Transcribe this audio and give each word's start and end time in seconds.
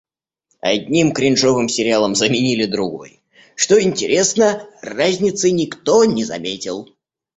Одним 0.61 1.11
кринжовым 1.13 1.69
сериалом 1.69 2.15
заменили 2.15 2.65
другой. 2.65 3.21
Что 3.55 3.79
интересно, 3.79 4.67
разницы 4.81 5.51
никто 5.51 6.05
не 6.05 6.23
заметил. 6.25 6.89